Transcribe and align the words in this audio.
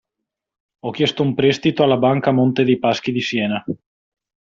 Ho 0.79 0.89
chiesto 0.89 1.21
un 1.21 1.35
prestito 1.35 1.83
alla 1.83 1.95
banca 1.95 2.31
Monte 2.31 2.63
dei 2.63 2.79
Paschi 2.79 3.11
di 3.11 3.21
Siena. 3.21 3.63